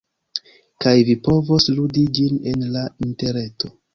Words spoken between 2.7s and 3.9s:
la interreto.